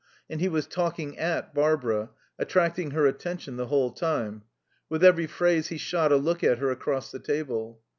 [0.31, 2.09] And he was talking at Barbara,
[2.39, 4.41] attracting her attention the whole time;
[4.89, 7.79] with every phrase he shot a look at her across the table.